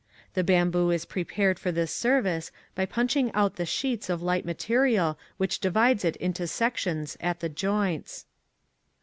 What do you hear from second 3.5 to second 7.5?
the sheets of light material which divides it into sections at the